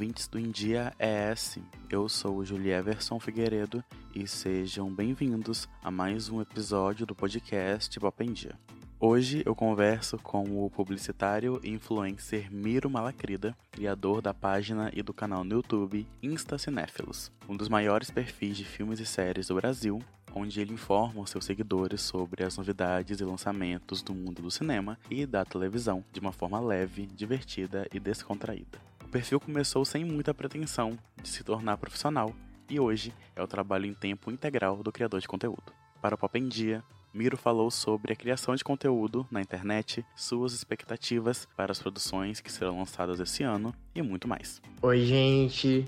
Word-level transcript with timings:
ouvintes 0.00 0.26
do 0.28 0.38
India 0.38 0.94
ES. 0.98 1.58
Eu 1.90 2.08
sou 2.08 2.38
o 2.38 2.44
Julieverson 2.44 3.20
Figueiredo 3.20 3.84
e 4.14 4.26
sejam 4.26 4.90
bem-vindos 4.90 5.68
a 5.84 5.90
mais 5.90 6.30
um 6.30 6.40
episódio 6.40 7.04
do 7.04 7.14
podcast 7.14 8.00
Pop 8.00 8.24
em 8.24 8.32
Dia. 8.32 8.58
Hoje 8.98 9.42
eu 9.44 9.54
converso 9.54 10.16
com 10.16 10.64
o 10.64 10.70
publicitário 10.70 11.60
e 11.62 11.68
influencer 11.68 12.50
Miro 12.50 12.88
Malacrida, 12.88 13.54
criador 13.70 14.22
da 14.22 14.32
página 14.32 14.90
e 14.94 15.02
do 15.02 15.12
canal 15.12 15.44
no 15.44 15.56
YouTube 15.56 16.06
Insta 16.22 16.56
Cinéfilos, 16.56 17.30
um 17.46 17.54
dos 17.54 17.68
maiores 17.68 18.10
perfis 18.10 18.56
de 18.56 18.64
filmes 18.64 19.00
e 19.00 19.04
séries 19.04 19.48
do 19.48 19.56
Brasil, 19.56 20.02
onde 20.34 20.62
ele 20.62 20.72
informa 20.72 21.20
os 21.20 21.28
seus 21.28 21.44
seguidores 21.44 22.00
sobre 22.00 22.42
as 22.42 22.56
novidades 22.56 23.20
e 23.20 23.24
lançamentos 23.24 24.00
do 24.00 24.14
mundo 24.14 24.40
do 24.40 24.50
cinema 24.50 24.98
e 25.10 25.26
da 25.26 25.44
televisão 25.44 26.02
de 26.10 26.20
uma 26.20 26.32
forma 26.32 26.58
leve, 26.58 27.04
divertida 27.04 27.86
e 27.92 28.00
descontraída. 28.00 28.89
Perfil 29.10 29.40
começou 29.40 29.84
sem 29.84 30.04
muita 30.04 30.32
pretensão 30.32 30.96
de 31.20 31.28
se 31.28 31.42
tornar 31.42 31.76
profissional 31.76 32.32
e 32.68 32.78
hoje 32.78 33.12
é 33.34 33.42
o 33.42 33.46
trabalho 33.46 33.84
em 33.84 33.92
tempo 33.92 34.30
integral 34.30 34.84
do 34.84 34.92
criador 34.92 35.20
de 35.20 35.26
conteúdo. 35.26 35.72
Para 36.00 36.14
o 36.14 36.18
Pop 36.18 36.38
em 36.38 36.46
Dia, 36.46 36.80
Miro 37.12 37.36
falou 37.36 37.72
sobre 37.72 38.12
a 38.12 38.16
criação 38.16 38.54
de 38.54 38.62
conteúdo 38.62 39.26
na 39.28 39.40
internet, 39.40 40.06
suas 40.14 40.52
expectativas 40.52 41.48
para 41.56 41.72
as 41.72 41.80
produções 41.80 42.40
que 42.40 42.52
serão 42.52 42.78
lançadas 42.78 43.18
esse 43.18 43.42
ano 43.42 43.74
e 43.92 44.00
muito 44.00 44.28
mais. 44.28 44.62
Oi, 44.80 45.00
gente. 45.00 45.86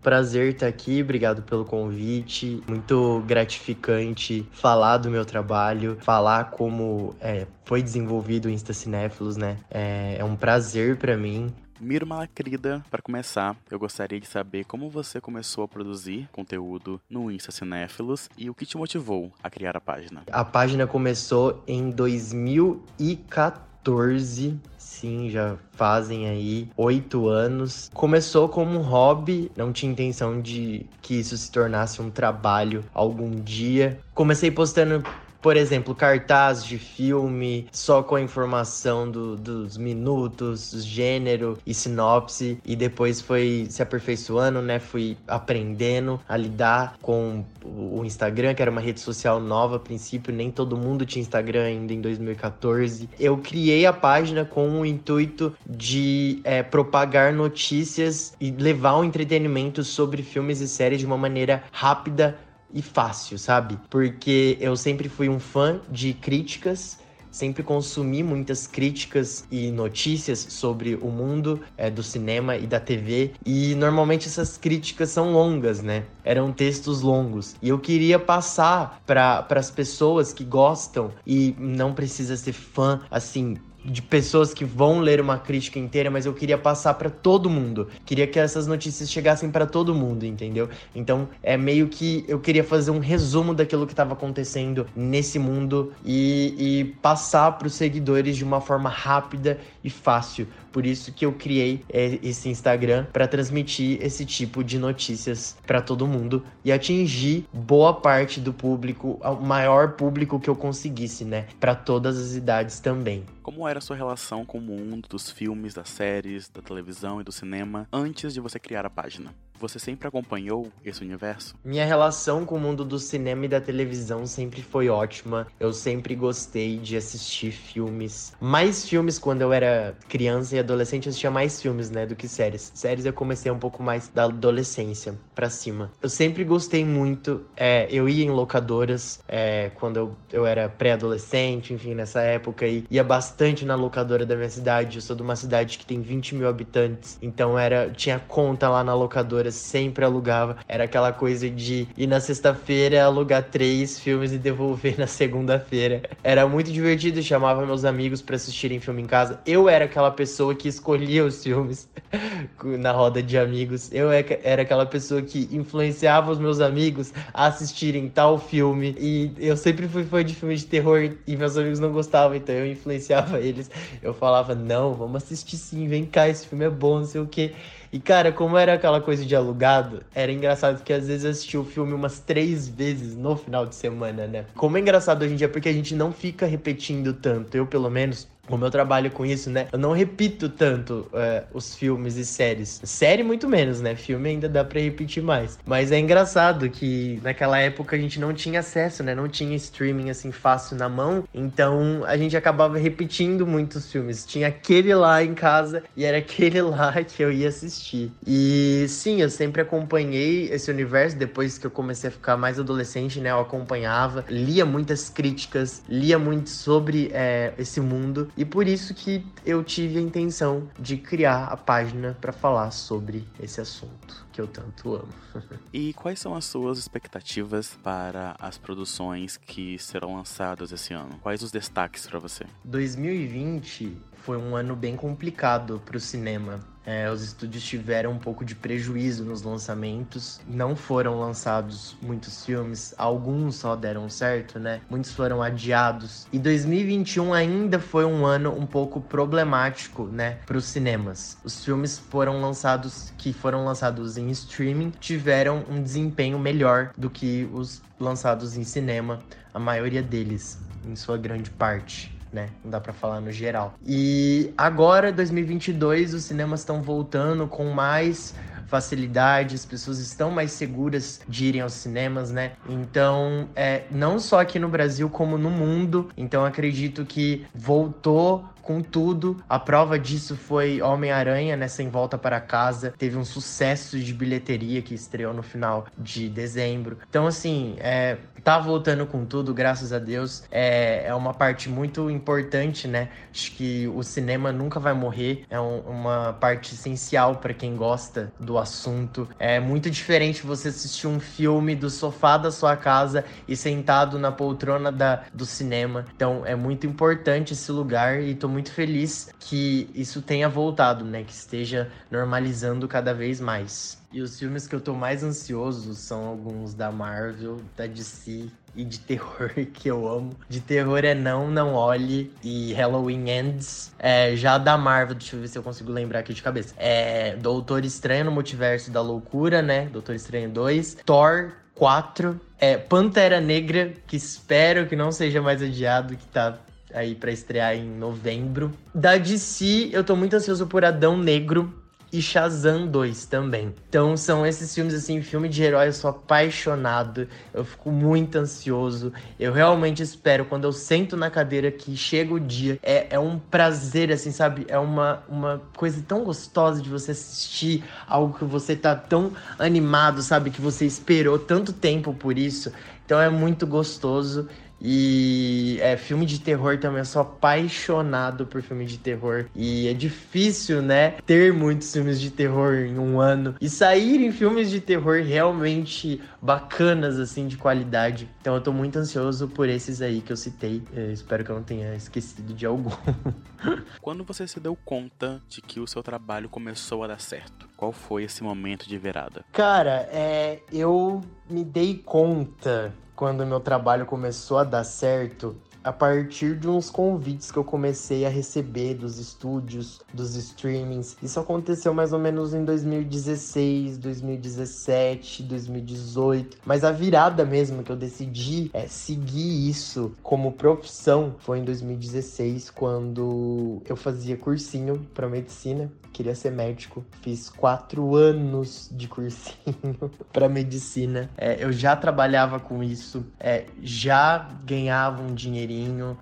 Prazer 0.00 0.54
estar 0.54 0.66
aqui, 0.66 1.02
obrigado 1.02 1.42
pelo 1.42 1.66
convite. 1.66 2.62
Muito 2.66 3.22
gratificante 3.26 4.48
falar 4.50 4.96
do 4.96 5.10
meu 5.10 5.26
trabalho, 5.26 5.98
falar 6.00 6.50
como 6.50 7.14
é, 7.20 7.46
foi 7.66 7.82
desenvolvido 7.82 8.46
o 8.46 8.50
Insta 8.50 8.72
Cinéfilos, 8.72 9.36
né? 9.36 9.58
É, 9.70 10.16
é 10.18 10.24
um 10.24 10.34
prazer 10.34 10.96
para 10.96 11.18
mim. 11.18 11.54
Miro 11.82 12.06
Malacrida, 12.06 12.82
para 12.88 13.02
começar, 13.02 13.56
eu 13.68 13.76
gostaria 13.76 14.20
de 14.20 14.26
saber 14.28 14.64
como 14.64 14.88
você 14.88 15.20
começou 15.20 15.64
a 15.64 15.68
produzir 15.68 16.28
conteúdo 16.30 17.00
no 17.10 17.28
Insta 17.28 17.50
Cinéfilos 17.50 18.30
e 18.38 18.48
o 18.48 18.54
que 18.54 18.64
te 18.64 18.76
motivou 18.76 19.32
a 19.42 19.50
criar 19.50 19.76
a 19.76 19.80
página. 19.80 20.22
A 20.30 20.44
página 20.44 20.86
começou 20.86 21.60
em 21.66 21.90
2014, 21.90 24.60
sim, 24.78 25.28
já 25.28 25.56
fazem 25.72 26.28
aí 26.28 26.70
oito 26.76 27.26
anos. 27.26 27.90
Começou 27.92 28.48
como 28.48 28.78
um 28.78 28.82
hobby, 28.82 29.50
não 29.56 29.72
tinha 29.72 29.90
intenção 29.90 30.40
de 30.40 30.86
que 31.02 31.14
isso 31.14 31.36
se 31.36 31.50
tornasse 31.50 32.00
um 32.00 32.10
trabalho 32.10 32.84
algum 32.94 33.28
dia. 33.28 33.98
Comecei 34.14 34.52
postando 34.52 35.02
por 35.42 35.56
exemplo, 35.56 35.94
cartaz 35.94 36.64
de 36.64 36.78
filme 36.78 37.66
só 37.72 38.02
com 38.02 38.14
a 38.14 38.20
informação 38.20 39.10
do, 39.10 39.36
dos 39.36 39.76
minutos, 39.76 40.84
gênero 40.84 41.58
e 41.66 41.74
sinopse, 41.74 42.58
e 42.64 42.76
depois 42.76 43.20
foi 43.20 43.66
se 43.68 43.82
aperfeiçoando, 43.82 44.62
né? 44.62 44.78
Fui 44.78 45.16
aprendendo 45.26 46.20
a 46.28 46.36
lidar 46.36 46.96
com 47.02 47.44
o 47.64 48.04
Instagram, 48.04 48.54
que 48.54 48.62
era 48.62 48.70
uma 48.70 48.80
rede 48.80 49.00
social 49.00 49.40
nova 49.40 49.76
a 49.76 49.80
princípio, 49.80 50.32
nem 50.32 50.50
todo 50.50 50.76
mundo 50.76 51.04
tinha 51.04 51.20
Instagram 51.20 51.64
ainda 51.64 51.92
em 51.92 52.00
2014. 52.00 53.08
Eu 53.18 53.36
criei 53.38 53.84
a 53.84 53.92
página 53.92 54.44
com 54.44 54.80
o 54.80 54.86
intuito 54.86 55.52
de 55.68 56.40
é, 56.44 56.62
propagar 56.62 57.32
notícias 57.32 58.34
e 58.40 58.50
levar 58.50 58.96
um 58.98 59.04
entretenimento 59.04 59.82
sobre 59.82 60.22
filmes 60.22 60.60
e 60.60 60.68
séries 60.68 61.00
de 61.00 61.06
uma 61.06 61.18
maneira 61.18 61.64
rápida 61.72 62.38
e 62.72 62.82
fácil, 62.82 63.38
sabe? 63.38 63.78
Porque 63.90 64.56
eu 64.60 64.76
sempre 64.76 65.08
fui 65.08 65.28
um 65.28 65.38
fã 65.38 65.80
de 65.90 66.14
críticas 66.14 66.98
sempre 67.32 67.62
consumi 67.62 68.22
muitas 68.22 68.66
críticas 68.66 69.44
e 69.50 69.70
notícias 69.72 70.38
sobre 70.38 70.94
o 70.96 71.08
mundo 71.08 71.62
é, 71.76 71.90
do 71.90 72.02
cinema 72.02 72.56
e 72.56 72.66
da 72.66 72.78
TV 72.78 73.32
e 73.44 73.74
normalmente 73.74 74.28
essas 74.28 74.58
críticas 74.58 75.08
são 75.08 75.32
longas, 75.32 75.82
né? 75.82 76.04
Eram 76.22 76.52
textos 76.52 77.00
longos 77.00 77.56
e 77.62 77.70
eu 77.70 77.78
queria 77.78 78.18
passar 78.18 79.00
para 79.06 79.46
as 79.50 79.70
pessoas 79.70 80.32
que 80.32 80.44
gostam 80.44 81.10
e 81.26 81.56
não 81.58 81.94
precisa 81.94 82.36
ser 82.36 82.52
fã 82.52 83.00
assim 83.10 83.56
de 83.84 84.02
pessoas 84.02 84.54
que 84.54 84.64
vão 84.64 85.00
ler 85.00 85.20
uma 85.20 85.38
crítica 85.38 85.78
inteira, 85.78 86.10
mas 86.10 86.26
eu 86.26 86.32
queria 86.32 86.58
passar 86.58 86.94
para 86.94 87.10
todo 87.10 87.50
mundo. 87.50 87.88
Queria 88.04 88.26
que 88.26 88.38
essas 88.38 88.66
notícias 88.66 89.10
chegassem 89.10 89.50
para 89.50 89.66
todo 89.66 89.94
mundo, 89.94 90.24
entendeu? 90.24 90.68
Então 90.94 91.28
é 91.42 91.56
meio 91.56 91.88
que 91.88 92.24
eu 92.28 92.38
queria 92.40 92.64
fazer 92.64 92.90
um 92.90 92.98
resumo 92.98 93.54
daquilo 93.54 93.86
que 93.86 93.92
estava 93.92 94.12
acontecendo 94.12 94.86
nesse 94.94 95.38
mundo 95.38 95.92
e, 96.04 96.54
e 96.58 96.84
passar 97.00 97.52
para 97.52 97.66
os 97.66 97.74
seguidores 97.74 98.36
de 98.36 98.44
uma 98.44 98.60
forma 98.60 98.88
rápida 98.88 99.58
e 99.82 99.90
fácil. 99.90 100.46
Por 100.72 100.86
isso 100.86 101.12
que 101.12 101.26
eu 101.26 101.32
criei 101.32 101.84
é, 101.92 102.18
esse 102.22 102.48
Instagram 102.48 103.04
para 103.12 103.28
transmitir 103.28 103.98
esse 104.00 104.24
tipo 104.24 104.64
de 104.64 104.78
notícias 104.78 105.54
para 105.66 105.82
todo 105.82 106.06
mundo 106.06 106.42
e 106.64 106.72
atingir 106.72 107.44
boa 107.52 107.92
parte 107.92 108.40
do 108.40 108.52
público, 108.52 109.20
o 109.22 109.46
maior 109.46 109.92
público 109.92 110.40
que 110.40 110.48
eu 110.48 110.56
conseguisse, 110.56 111.24
né? 111.24 111.46
Para 111.60 111.74
todas 111.74 112.18
as 112.18 112.34
idades 112.34 112.80
também. 112.80 113.24
Como 113.42 113.66
era 113.66 113.78
a 113.78 113.82
sua 113.82 113.96
relação 113.96 114.44
com 114.44 114.58
o 114.58 114.60
mundo 114.60 115.08
dos 115.08 115.28
filmes, 115.28 115.74
das 115.74 115.88
séries, 115.88 116.48
da 116.48 116.62
televisão 116.62 117.20
e 117.20 117.24
do 117.24 117.32
cinema 117.32 117.88
antes 117.92 118.32
de 118.32 118.40
você 118.40 118.58
criar 118.58 118.86
a 118.86 118.90
página? 118.90 119.34
Você 119.62 119.78
sempre 119.78 120.08
acompanhou 120.08 120.72
esse 120.84 121.02
universo? 121.02 121.54
Minha 121.64 121.86
relação 121.86 122.44
com 122.44 122.56
o 122.56 122.58
mundo 122.58 122.84
do 122.84 122.98
cinema 122.98 123.44
e 123.44 123.48
da 123.48 123.60
televisão 123.60 124.26
sempre 124.26 124.60
foi 124.60 124.88
ótima. 124.88 125.46
Eu 125.60 125.72
sempre 125.72 126.16
gostei 126.16 126.78
de 126.78 126.96
assistir 126.96 127.52
filmes. 127.52 128.32
Mais 128.40 128.84
filmes 128.88 129.20
quando 129.20 129.42
eu 129.42 129.52
era 129.52 129.96
criança 130.08 130.56
e 130.56 130.58
adolescente, 130.58 131.06
eu 131.06 131.10
assistia 131.10 131.30
mais 131.30 131.62
filmes, 131.62 131.90
né, 131.90 132.04
do 132.04 132.16
que 132.16 132.26
séries. 132.26 132.72
Séries 132.74 133.04
eu 133.04 133.12
comecei 133.12 133.52
um 133.52 133.58
pouco 133.58 133.84
mais 133.84 134.08
da 134.08 134.24
adolescência 134.24 135.14
para 135.32 135.48
cima. 135.48 135.92
Eu 136.02 136.08
sempre 136.08 136.42
gostei 136.42 136.84
muito. 136.84 137.46
É, 137.56 137.86
eu 137.88 138.08
ia 138.08 138.24
em 138.24 138.30
locadoras 138.30 139.20
é, 139.28 139.70
quando 139.76 139.96
eu, 139.96 140.16
eu 140.32 140.44
era 140.44 140.68
pré-adolescente, 140.68 141.72
enfim, 141.72 141.94
nessa 141.94 142.20
época. 142.20 142.66
E 142.66 142.84
ia 142.90 143.04
bastante 143.04 143.64
na 143.64 143.76
locadora 143.76 144.26
da 144.26 144.34
minha 144.34 144.50
cidade. 144.50 144.96
Eu 144.96 145.02
sou 145.02 145.14
de 145.14 145.22
uma 145.22 145.36
cidade 145.36 145.78
que 145.78 145.86
tem 145.86 146.00
20 146.00 146.34
mil 146.34 146.48
habitantes. 146.48 147.16
Então 147.22 147.56
era 147.56 147.88
tinha 147.90 148.18
conta 148.18 148.68
lá 148.68 148.82
na 148.82 148.92
locadora 148.92 149.51
sempre 149.52 150.04
alugava. 150.04 150.56
Era 150.68 150.84
aquela 150.84 151.12
coisa 151.12 151.48
de 151.48 151.86
ir 151.96 152.06
na 152.06 152.20
sexta-feira, 152.20 153.04
alugar 153.04 153.44
três 153.44 153.98
filmes 153.98 154.32
e 154.32 154.38
devolver 154.38 154.96
na 154.98 155.06
segunda-feira. 155.06 156.02
Era 156.24 156.46
muito 156.46 156.72
divertido, 156.72 157.22
chamava 157.22 157.64
meus 157.66 157.84
amigos 157.84 158.22
para 158.22 158.36
assistirem 158.36 158.80
filme 158.80 159.02
em 159.02 159.06
casa. 159.06 159.40
Eu 159.46 159.68
era 159.68 159.84
aquela 159.84 160.10
pessoa 160.10 160.54
que 160.54 160.68
escolhia 160.68 161.24
os 161.24 161.42
filmes 161.42 161.88
na 162.64 162.92
roda 162.92 163.22
de 163.22 163.38
amigos. 163.38 163.90
Eu 163.92 164.10
é 164.10 164.22
era 164.42 164.62
aquela 164.62 164.86
pessoa 164.86 165.22
que 165.22 165.48
influenciava 165.52 166.30
os 166.30 166.38
meus 166.38 166.60
amigos 166.60 167.12
a 167.32 167.46
assistirem 167.46 168.08
tal 168.08 168.38
filme. 168.38 168.94
E 168.98 169.32
eu 169.38 169.56
sempre 169.56 169.88
fui 169.88 170.04
fã 170.04 170.24
de 170.24 170.34
filmes 170.34 170.60
de 170.60 170.66
terror 170.66 171.10
e 171.26 171.36
meus 171.36 171.56
amigos 171.56 171.78
não 171.78 171.92
gostavam, 171.92 172.36
então 172.36 172.54
eu 172.54 172.66
influenciava 172.66 173.40
eles. 173.40 173.70
Eu 174.02 174.14
falava: 174.14 174.54
não, 174.54 174.94
vamos 174.94 175.22
assistir 175.22 175.56
sim, 175.56 175.88
vem 175.88 176.04
cá, 176.04 176.28
esse 176.28 176.46
filme 176.46 176.64
é 176.64 176.70
bom, 176.70 177.00
não 177.00 177.06
sei 177.06 177.20
o 177.20 177.26
que. 177.26 177.52
E, 177.92 178.00
cara, 178.00 178.32
como 178.32 178.56
era 178.56 178.72
aquela 178.72 179.02
coisa 179.02 179.24
de 179.24 179.36
alugado, 179.36 180.02
era 180.14 180.32
engraçado 180.32 180.82
que 180.82 180.92
às 180.94 181.06
vezes 181.08 181.24
eu 181.24 181.30
assistia 181.30 181.60
o 181.60 181.64
filme 181.64 181.92
umas 181.92 182.20
três 182.20 182.66
vezes 182.66 183.14
no 183.14 183.36
final 183.36 183.66
de 183.66 183.74
semana, 183.74 184.26
né? 184.26 184.46
Como 184.56 184.78
é 184.78 184.80
engraçado 184.80 185.22
hoje 185.22 185.34
em 185.34 185.36
dia, 185.36 185.48
porque 185.48 185.68
a 185.68 185.72
gente 185.74 185.94
não 185.94 186.10
fica 186.10 186.46
repetindo 186.46 187.12
tanto. 187.12 187.54
Eu, 187.54 187.66
pelo 187.66 187.90
menos, 187.90 188.26
como 188.46 188.64
eu 188.64 188.70
trabalho 188.70 189.10
com 189.10 189.24
isso, 189.24 189.50
né? 189.50 189.68
Eu 189.72 189.78
não 189.78 189.92
repito 189.92 190.48
tanto 190.48 191.08
é, 191.14 191.44
os 191.52 191.74
filmes 191.76 192.16
e 192.16 192.24
séries. 192.24 192.80
Série, 192.82 193.22
muito 193.22 193.48
menos, 193.48 193.80
né? 193.80 193.94
Filme 193.94 194.30
ainda 194.30 194.48
dá 194.48 194.64
pra 194.64 194.80
repetir 194.80 195.22
mais. 195.22 195.58
Mas 195.64 195.92
é 195.92 195.98
engraçado 195.98 196.68
que 196.68 197.20
naquela 197.22 197.58
época 197.58 197.94
a 197.94 197.98
gente 197.98 198.18
não 198.18 198.32
tinha 198.34 198.60
acesso, 198.60 199.02
né? 199.02 199.14
Não 199.14 199.28
tinha 199.28 199.54
streaming 199.54 200.10
assim 200.10 200.32
fácil 200.32 200.76
na 200.76 200.88
mão. 200.88 201.24
Então 201.32 202.02
a 202.04 202.16
gente 202.16 202.36
acabava 202.36 202.78
repetindo 202.78 203.46
muitos 203.46 203.90
filmes. 203.90 204.26
Tinha 204.26 204.48
aquele 204.48 204.94
lá 204.94 205.22
em 205.22 205.34
casa 205.34 205.84
e 205.96 206.04
era 206.04 206.18
aquele 206.18 206.60
lá 206.62 206.92
que 207.04 207.22
eu 207.22 207.30
ia 207.30 207.48
assistir. 207.48 208.10
E 208.26 208.86
sim, 208.88 209.20
eu 209.22 209.30
sempre 209.30 209.62
acompanhei 209.62 210.50
esse 210.50 210.70
universo. 210.70 211.16
Depois 211.16 211.58
que 211.58 211.66
eu 211.66 211.70
comecei 211.70 212.08
a 212.08 212.12
ficar 212.12 212.36
mais 212.36 212.58
adolescente, 212.58 213.20
né? 213.20 213.30
Eu 213.30 213.40
acompanhava, 213.40 214.24
lia 214.28 214.66
muitas 214.66 215.08
críticas, 215.08 215.82
lia 215.88 216.18
muito 216.18 216.50
sobre 216.50 217.10
é, 217.12 217.52
esse 217.56 217.80
mundo. 217.80 218.31
E 218.36 218.44
por 218.44 218.66
isso 218.66 218.94
que 218.94 219.24
eu 219.44 219.62
tive 219.62 219.98
a 219.98 220.02
intenção 220.02 220.68
de 220.78 220.96
criar 220.96 221.44
a 221.44 221.56
página 221.56 222.16
para 222.20 222.32
falar 222.32 222.70
sobre 222.70 223.26
esse 223.38 223.60
assunto 223.60 224.26
que 224.32 224.40
eu 224.40 224.46
tanto 224.46 224.94
amo. 224.94 225.12
e 225.72 225.92
quais 225.92 226.18
são 226.18 226.34
as 226.34 226.44
suas 226.44 226.78
expectativas 226.78 227.76
para 227.82 228.34
as 228.38 228.56
produções 228.56 229.36
que 229.36 229.78
serão 229.78 230.16
lançadas 230.16 230.72
esse 230.72 230.94
ano? 230.94 231.18
Quais 231.20 231.42
os 231.42 231.50
destaques 231.50 232.06
para 232.06 232.18
você? 232.18 232.46
2020 232.64 233.96
foi 234.14 234.38
um 234.38 234.56
ano 234.56 234.74
bem 234.74 234.96
complicado 234.96 235.82
para 235.84 235.96
o 235.96 236.00
cinema 236.00 236.60
É, 236.84 237.10
os 237.10 237.22
estúdios 237.22 237.64
tiveram 237.64 238.12
um 238.12 238.18
pouco 238.18 238.44
de 238.44 238.54
prejuízo 238.54 239.24
nos 239.24 239.42
lançamentos. 239.42 240.40
Não 240.46 240.74
foram 240.74 241.18
lançados 241.18 241.96
muitos 242.02 242.44
filmes, 242.44 242.94
alguns 242.98 243.56
só 243.56 243.76
deram 243.76 244.08
certo, 244.08 244.58
né? 244.58 244.80
Muitos 244.90 245.12
foram 245.12 245.42
adiados. 245.42 246.26
E 246.32 246.38
2021 246.38 247.32
ainda 247.32 247.78
foi 247.78 248.04
um 248.04 248.26
ano 248.26 248.56
um 248.56 248.66
pouco 248.66 249.00
problemático, 249.00 250.06
né, 250.06 250.38
para 250.46 250.56
os 250.56 250.64
cinemas. 250.64 251.38
Os 251.44 251.64
filmes 251.64 251.98
foram 251.98 252.40
lançados 252.40 253.12
que 253.16 253.32
foram 253.32 253.64
lançados 253.64 254.16
em 254.16 254.30
streaming 254.30 254.92
tiveram 255.00 255.64
um 255.68 255.82
desempenho 255.82 256.38
melhor 256.38 256.92
do 256.96 257.08
que 257.08 257.48
os 257.52 257.82
lançados 257.98 258.56
em 258.56 258.64
cinema, 258.64 259.20
a 259.54 259.58
maioria 259.58 260.02
deles, 260.02 260.58
em 260.84 260.96
sua 260.96 261.16
grande 261.16 261.50
parte 261.50 262.21
né? 262.32 262.48
Não 262.64 262.70
dá 262.70 262.80
para 262.80 262.92
falar 262.92 263.20
no 263.20 263.30
geral. 263.30 263.74
E 263.84 264.52
agora, 264.56 265.12
2022, 265.12 266.14
os 266.14 266.24
cinemas 266.24 266.60
estão 266.60 266.82
voltando 266.82 267.46
com 267.46 267.70
mais 267.70 268.34
facilidade, 268.72 269.54
as 269.54 269.66
pessoas 269.66 269.98
estão 269.98 270.30
mais 270.30 270.50
seguras 270.52 271.20
de 271.28 271.44
irem 271.44 271.60
aos 271.60 271.74
cinemas, 271.74 272.30
né? 272.30 272.52
Então, 272.66 273.50
é, 273.54 273.82
não 273.90 274.18
só 274.18 274.40
aqui 274.40 274.58
no 274.58 274.68
Brasil, 274.68 275.10
como 275.10 275.36
no 275.36 275.50
mundo. 275.50 276.08
Então, 276.16 276.42
acredito 276.42 277.04
que 277.04 277.44
voltou 277.54 278.46
com 278.72 278.80
tudo. 278.80 279.42
A 279.48 279.58
prova 279.58 279.98
disso 279.98 280.34
foi 280.34 280.80
Homem-Aranha, 280.80 281.56
né? 281.56 281.68
Sem 281.68 281.90
Volta 281.90 282.16
para 282.16 282.40
Casa. 282.40 282.94
Teve 282.96 283.18
um 283.18 283.24
sucesso 283.24 283.98
de 283.98 284.14
bilheteria 284.14 284.80
que 284.80 284.94
estreou 284.94 285.34
no 285.34 285.42
final 285.42 285.86
de 285.98 286.28
dezembro. 286.30 286.98
Então, 287.08 287.26
assim, 287.26 287.76
é, 287.78 288.16
tá 288.42 288.58
voltando 288.58 289.06
com 289.06 289.26
tudo, 289.26 289.52
graças 289.52 289.92
a 289.92 289.98
Deus. 289.98 290.44
É, 290.50 291.06
é 291.06 291.14
uma 291.14 291.34
parte 291.34 291.68
muito 291.68 292.10
importante, 292.10 292.88
né? 292.88 293.10
Acho 293.30 293.52
que 293.52 293.86
o 293.88 294.02
cinema 294.02 294.50
nunca 294.50 294.80
vai 294.80 294.94
morrer. 294.94 295.44
É 295.50 295.60
um, 295.60 295.80
uma 295.80 296.32
parte 296.32 296.74
essencial 296.74 297.36
para 297.36 297.52
quem 297.52 297.76
gosta 297.76 298.32
do 298.40 298.56
assunto. 298.56 299.28
É 299.38 299.60
muito 299.60 299.90
diferente 299.90 300.46
você 300.46 300.68
assistir 300.68 301.06
um 301.06 301.20
filme 301.20 301.76
do 301.76 301.90
sofá 301.90 302.38
da 302.38 302.50
sua 302.50 302.76
casa 302.76 303.24
e 303.46 303.54
sentado 303.54 304.18
na 304.18 304.32
poltrona 304.32 304.90
da, 304.90 305.24
do 305.32 305.44
cinema. 305.44 306.06
Então, 306.16 306.42
é 306.46 306.56
muito 306.56 306.86
importante 306.86 307.52
esse 307.52 307.70
lugar 307.70 308.22
e 308.22 308.34
tô 308.34 308.48
muito 308.48 308.61
feliz 308.70 309.32
que 309.40 309.90
isso 309.94 310.22
tenha 310.22 310.48
voltado, 310.48 311.04
né? 311.04 311.24
Que 311.24 311.32
esteja 311.32 311.90
normalizando 312.10 312.86
cada 312.86 313.12
vez 313.12 313.40
mais. 313.40 314.00
E 314.12 314.20
os 314.20 314.38
filmes 314.38 314.66
que 314.66 314.74
eu 314.74 314.80
tô 314.80 314.94
mais 314.94 315.24
ansioso 315.24 315.94
são 315.94 316.26
alguns 316.26 316.74
da 316.74 316.92
Marvel, 316.92 317.56
da 317.76 317.86
DC 317.86 318.46
e 318.74 318.84
de 318.84 319.00
terror 319.00 319.50
que 319.72 319.88
eu 319.88 320.06
amo. 320.06 320.36
De 320.48 320.60
terror 320.60 321.04
é 321.04 321.14
Não, 321.14 321.50
Não 321.50 321.74
Olhe 321.74 322.32
e 322.42 322.72
Halloween 322.74 323.30
Ends. 323.30 323.94
É, 323.98 324.36
já 324.36 324.58
da 324.58 324.76
Marvel, 324.76 325.14
deixa 325.14 325.36
eu 325.36 325.40
ver 325.40 325.48
se 325.48 325.58
eu 325.58 325.62
consigo 325.62 325.90
lembrar 325.90 326.20
aqui 326.20 326.34
de 326.34 326.42
cabeça. 326.42 326.74
É 326.76 327.36
Doutor 327.36 327.84
Estranho 327.84 328.26
no 328.26 328.30
Multiverso 328.32 328.90
da 328.90 329.00
Loucura, 329.00 329.62
né? 329.62 329.86
Doutor 329.86 330.14
Estranho 330.14 330.50
2. 330.50 330.98
Thor 331.06 331.52
4. 331.74 332.40
É, 332.58 332.76
Pantera 332.76 333.40
Negra, 333.40 333.92
que 334.06 334.16
espero 334.16 334.86
que 334.86 334.94
não 334.94 335.10
seja 335.10 335.40
mais 335.40 335.62
adiado, 335.62 336.16
que 336.16 336.26
tá 336.26 336.58
aí 336.94 337.14
para 337.14 337.30
estrear 337.30 337.74
em 337.74 337.88
novembro. 337.88 338.72
Da 338.94 339.16
DC, 339.16 339.90
eu 339.92 340.04
tô 340.04 340.16
muito 340.16 340.34
ansioso 340.34 340.66
por 340.66 340.84
Adão 340.84 341.16
Negro 341.16 341.82
e 342.12 342.20
Shazam 342.20 342.86
2 342.86 343.24
também. 343.24 343.74
Então 343.88 344.16
são 344.16 344.46
esses 344.46 344.74
filmes 344.74 344.92
assim, 344.92 345.22
filme 345.22 345.48
de 345.48 345.62
herói, 345.62 345.88
eu 345.88 345.92
sou 345.94 346.10
apaixonado, 346.10 347.26
eu 347.54 347.64
fico 347.64 347.90
muito 347.90 348.36
ansioso. 348.36 349.12
Eu 349.40 349.52
realmente 349.52 350.02
espero 350.02 350.44
quando 350.44 350.64
eu 350.64 350.72
sento 350.72 351.16
na 351.16 351.30
cadeira 351.30 351.70
que 351.70 351.96
chega 351.96 352.34
o 352.34 352.38
dia, 352.38 352.78
é, 352.82 353.06
é 353.08 353.18
um 353.18 353.38
prazer 353.38 354.12
assim, 354.12 354.30
sabe? 354.30 354.66
É 354.68 354.78
uma, 354.78 355.22
uma 355.26 355.62
coisa 355.74 356.04
tão 356.06 356.22
gostosa 356.22 356.82
de 356.82 356.90
você 356.90 357.12
assistir 357.12 357.82
algo 358.06 358.36
que 358.38 358.44
você 358.44 358.76
tá 358.76 358.94
tão 358.94 359.32
animado, 359.58 360.20
sabe? 360.20 360.50
Que 360.50 360.60
você 360.60 360.84
esperou 360.84 361.38
tanto 361.38 361.72
tempo 361.72 362.12
por 362.12 362.36
isso. 362.36 362.70
Então 363.06 363.20
é 363.20 363.30
muito 363.30 363.66
gostoso 363.66 364.48
e 364.84 365.78
é 365.80 365.96
filme 365.96 366.26
de 366.26 366.40
terror 366.40 366.76
também, 366.78 366.98
eu 366.98 367.04
sou 367.04 367.22
apaixonado 367.22 368.44
por 368.46 368.60
filme 368.62 368.84
de 368.84 368.98
terror. 368.98 369.46
E 369.54 369.86
é 369.86 369.94
difícil, 369.94 370.82
né, 370.82 371.12
ter 371.24 371.52
muitos 371.52 371.92
filmes 371.92 372.20
de 372.20 372.30
terror 372.30 372.74
em 372.74 372.98
um 372.98 373.20
ano 373.20 373.54
e 373.60 373.68
saírem 373.68 374.32
filmes 374.32 374.68
de 374.70 374.80
terror 374.80 375.22
realmente 375.22 376.20
bacanas, 376.40 377.20
assim, 377.20 377.46
de 377.46 377.56
qualidade. 377.56 378.28
Então 378.40 378.56
eu 378.56 378.60
tô 378.60 378.72
muito 378.72 378.98
ansioso 378.98 379.46
por 379.46 379.68
esses 379.68 380.02
aí 380.02 380.20
que 380.20 380.32
eu 380.32 380.36
citei. 380.36 380.82
Eu 380.92 381.12
espero 381.12 381.44
que 381.44 381.50
eu 381.50 381.56
não 381.56 381.62
tenha 381.62 381.94
esquecido 381.94 382.52
de 382.52 382.66
algum. 382.66 382.90
Quando 384.02 384.24
você 384.24 384.48
se 384.48 384.58
deu 384.58 384.76
conta 384.84 385.40
de 385.48 385.62
que 385.62 385.78
o 385.78 385.86
seu 385.86 386.02
trabalho 386.02 386.48
começou 386.48 387.04
a 387.04 387.06
dar 387.06 387.20
certo? 387.20 387.68
Qual 387.76 387.92
foi 387.92 388.24
esse 388.24 388.42
momento 388.42 388.88
de 388.88 388.98
virada? 388.98 389.44
Cara, 389.52 390.08
é, 390.10 390.60
eu 390.72 391.20
me 391.48 391.64
dei 391.64 391.98
conta 391.98 392.92
quando 393.14 393.46
meu 393.46 393.60
trabalho 393.60 394.06
começou 394.06 394.58
a 394.58 394.64
dar 394.64 394.84
certo, 394.84 395.56
a 395.84 395.92
partir 395.92 396.56
de 396.56 396.68
uns 396.68 396.90
convites 396.90 397.50
que 397.50 397.58
eu 397.58 397.64
comecei 397.64 398.24
a 398.24 398.28
receber 398.28 398.94
dos 398.94 399.18
estúdios, 399.18 400.00
dos 400.12 400.36
streamings. 400.36 401.16
Isso 401.22 401.40
aconteceu 401.40 401.92
mais 401.92 402.12
ou 402.12 402.18
menos 402.18 402.54
em 402.54 402.64
2016, 402.64 403.98
2017, 403.98 405.42
2018. 405.42 406.58
Mas 406.64 406.84
a 406.84 406.92
virada 406.92 407.44
mesmo 407.44 407.82
que 407.82 407.90
eu 407.90 407.96
decidi 407.96 408.70
é 408.72 408.86
seguir 408.86 409.68
isso 409.68 410.12
como 410.22 410.52
profissão 410.52 411.34
foi 411.38 411.58
em 411.58 411.64
2016, 411.64 412.70
quando 412.70 413.82
eu 413.88 413.96
fazia 413.96 414.36
cursinho 414.36 415.06
para 415.14 415.28
medicina. 415.28 415.90
Queria 416.12 416.34
ser 416.34 416.50
médico. 416.50 417.04
Fiz 417.22 417.48
quatro 417.48 418.14
anos 418.14 418.90
de 418.92 419.08
cursinho 419.08 420.10
para 420.30 420.46
medicina. 420.48 421.30
É, 421.38 421.64
eu 421.64 421.72
já 421.72 421.96
trabalhava 421.96 422.60
com 422.60 422.82
isso, 422.82 423.24
é, 423.40 423.64
já 423.82 424.50
ganhava 424.64 425.22
um 425.22 425.34
dinheirinho 425.34 425.71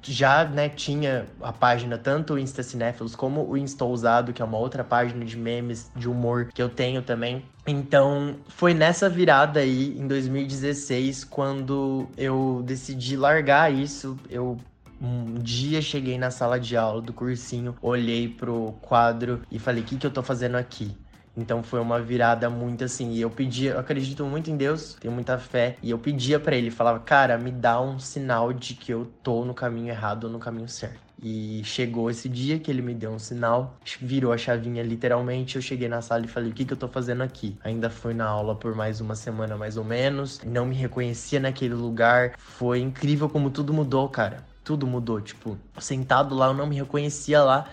Já, 0.02 0.44
né, 0.44 0.68
tinha 0.68 1.26
a 1.40 1.52
página 1.52 1.98
tanto 1.98 2.34
o 2.34 2.38
Insta 2.38 2.62
Cinéfilos 2.62 3.14
como 3.14 3.48
o 3.48 3.56
Insta 3.56 3.84
Ousado, 3.84 4.32
que 4.32 4.42
é 4.42 4.44
uma 4.44 4.58
outra 4.58 4.84
página 4.84 5.24
de 5.24 5.36
memes, 5.36 5.90
de 5.94 6.08
humor 6.08 6.50
que 6.52 6.62
eu 6.62 6.68
tenho 6.68 7.02
também. 7.02 7.44
Então, 7.66 8.36
foi 8.48 8.74
nessa 8.74 9.08
virada 9.08 9.60
aí, 9.60 9.96
em 9.98 10.06
2016, 10.06 11.24
quando 11.24 12.08
eu 12.16 12.62
decidi 12.64 13.16
largar 13.16 13.72
isso. 13.72 14.18
Eu 14.28 14.58
um 15.00 15.34
dia 15.34 15.80
cheguei 15.80 16.18
na 16.18 16.30
sala 16.30 16.60
de 16.60 16.76
aula 16.76 17.00
do 17.00 17.12
cursinho, 17.12 17.74
olhei 17.80 18.28
pro 18.28 18.74
quadro 18.82 19.40
e 19.50 19.58
falei: 19.58 19.82
o 19.82 19.86
que, 19.86 19.96
que 19.96 20.06
eu 20.06 20.10
tô 20.10 20.22
fazendo 20.22 20.56
aqui? 20.56 20.94
Então 21.36 21.62
foi 21.62 21.80
uma 21.80 22.00
virada 22.00 22.50
muito 22.50 22.84
assim. 22.84 23.12
E 23.12 23.20
eu 23.20 23.30
pedia, 23.30 23.72
eu 23.72 23.78
acredito 23.78 24.24
muito 24.24 24.50
em 24.50 24.56
Deus, 24.56 24.94
tenho 25.00 25.12
muita 25.12 25.38
fé. 25.38 25.76
E 25.82 25.90
eu 25.90 25.98
pedia 25.98 26.38
para 26.40 26.56
ele, 26.56 26.70
falava, 26.70 27.00
cara, 27.00 27.38
me 27.38 27.50
dá 27.50 27.80
um 27.80 27.98
sinal 27.98 28.52
de 28.52 28.74
que 28.74 28.92
eu 28.92 29.10
tô 29.22 29.44
no 29.44 29.54
caminho 29.54 29.88
errado 29.88 30.24
ou 30.24 30.30
no 30.30 30.38
caminho 30.38 30.68
certo. 30.68 31.10
E 31.22 31.60
chegou 31.64 32.10
esse 32.10 32.28
dia 32.30 32.58
que 32.58 32.70
ele 32.70 32.80
me 32.80 32.94
deu 32.94 33.10
um 33.10 33.18
sinal, 33.18 33.76
virou 34.00 34.32
a 34.32 34.38
chavinha 34.38 34.82
literalmente. 34.82 35.56
Eu 35.56 35.62
cheguei 35.62 35.86
na 35.86 36.00
sala 36.00 36.24
e 36.24 36.28
falei: 36.28 36.50
O 36.50 36.54
que, 36.54 36.64
que 36.64 36.72
eu 36.72 36.76
tô 36.76 36.88
fazendo 36.88 37.22
aqui? 37.22 37.58
Ainda 37.62 37.90
fui 37.90 38.14
na 38.14 38.26
aula 38.26 38.54
por 38.54 38.74
mais 38.74 39.02
uma 39.02 39.14
semana, 39.14 39.54
mais 39.56 39.76
ou 39.76 39.84
menos. 39.84 40.40
Não 40.44 40.64
me 40.64 40.74
reconhecia 40.74 41.38
naquele 41.38 41.74
lugar. 41.74 42.32
Foi 42.38 42.80
incrível 42.80 43.28
como 43.28 43.50
tudo 43.50 43.72
mudou, 43.74 44.08
cara. 44.08 44.46
Tudo 44.64 44.86
mudou. 44.86 45.20
Tipo, 45.20 45.58
sentado 45.78 46.34
lá, 46.34 46.46
eu 46.46 46.54
não 46.54 46.66
me 46.66 46.76
reconhecia 46.76 47.42
lá. 47.42 47.66